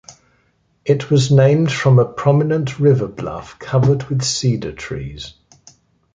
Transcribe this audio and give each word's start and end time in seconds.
It 0.83 1.11
was 1.11 1.29
named 1.29 1.71
from 1.71 1.99
a 1.99 2.05
prominent 2.05 2.79
river 2.79 3.07
bluff 3.07 3.59
covered 3.59 4.05
with 4.05 4.23
cedar 4.23 4.71
trees. 4.71 5.35